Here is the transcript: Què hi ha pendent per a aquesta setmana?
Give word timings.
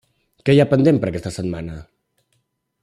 Què 0.47 0.55
hi 0.55 0.61
ha 0.63 0.69
pendent 0.71 1.01
per 1.03 1.09
a 1.09 1.11
aquesta 1.13 1.33
setmana? 1.37 1.79